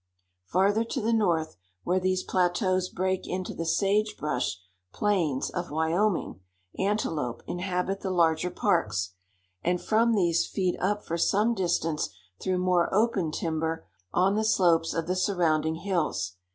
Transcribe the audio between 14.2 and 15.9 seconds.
the slopes of the surrounding